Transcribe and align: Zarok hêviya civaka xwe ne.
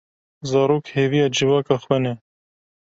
Zarok 0.49 0.85
hêviya 0.95 1.27
civaka 1.35 1.75
xwe 1.83 1.97
ne. 2.03 2.13